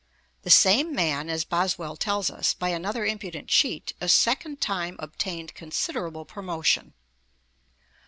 [0.41, 2.73] The same man, as Boswell tells us (ante, i.
[2.73, 6.95] 359), by another impudent cheat, a second time obtained 'considerable promotion.'